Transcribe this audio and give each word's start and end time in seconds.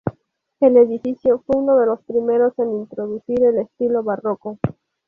El 0.59 0.77
edificio 0.77 1.43
fue 1.45 1.57
uno 1.61 1.77
de 1.77 1.85
los 1.85 2.01
primeros 2.01 2.57
en 2.57 2.71
introducir 2.73 3.43
el 3.43 3.59
estilo 3.59 4.01
barroco. 4.01 4.57